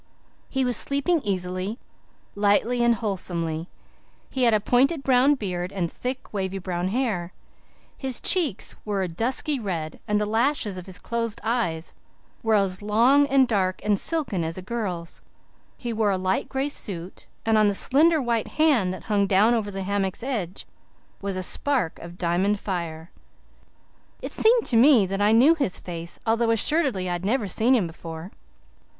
He 0.49 0.65
was 0.65 0.77
sleeping 0.77 1.21
easily, 1.21 1.77
lightly, 2.33 2.83
and 2.83 2.95
wholesomely. 2.95 3.67
He 4.31 4.45
had 4.45 4.53
a 4.55 4.59
pointed 4.59 5.03
brown 5.03 5.35
beard 5.35 5.71
and 5.71 5.91
thick 5.91 6.33
wavy 6.33 6.57
brown 6.57 6.87
hair. 6.87 7.33
His 7.95 8.19
cheeks 8.19 8.75
were 8.83 9.03
a 9.03 9.07
dusky 9.07 9.59
red 9.59 9.99
and 10.07 10.19
the 10.19 10.25
lashes 10.25 10.75
of 10.75 10.87
his 10.87 10.97
closed 10.97 11.39
eyes 11.43 11.93
were 12.41 12.55
as 12.55 12.81
long 12.81 13.27
and 13.27 13.47
dark 13.47 13.79
and 13.85 13.99
silken 13.99 14.43
as 14.43 14.57
a 14.57 14.63
girl's. 14.63 15.21
He 15.77 15.93
wore 15.93 16.09
a 16.09 16.17
light 16.17 16.49
gray 16.49 16.69
suit, 16.69 17.27
and 17.45 17.55
on 17.55 17.67
the 17.67 17.75
slender 17.75 18.19
white 18.19 18.47
hand 18.57 18.91
that 18.95 19.03
hung 19.03 19.27
down 19.27 19.53
over 19.53 19.69
the 19.69 19.83
hammock's 19.83 20.23
edge 20.23 20.65
was 21.21 21.37
a 21.37 21.43
spark 21.43 21.99
of 21.99 22.17
diamond 22.17 22.59
fire. 22.59 23.11
It 24.19 24.31
seemed 24.31 24.65
to 24.65 24.77
me 24.77 25.05
that 25.05 25.21
I 25.21 25.31
knew 25.31 25.53
his 25.53 25.77
face, 25.77 26.19
although 26.25 26.49
assuredly 26.49 27.07
I 27.07 27.13
had 27.13 27.23
never 27.23 27.47
seen 27.47 27.75
him 27.75 27.85
before. 27.85 28.31